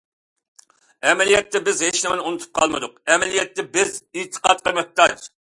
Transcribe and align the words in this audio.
ئەمەلىيەتتە، 1.09 1.61
بىز 1.67 1.83
ھېچنېمىنى 1.87 2.25
ئۇنتۇپ 2.31 2.57
قالمىدۇق، 2.61 2.97
ئەمەلىيەتتە، 3.13 3.69
بىز 3.77 3.93
ئېتىقادقا 4.15 4.79
موھتاج. 4.81 5.33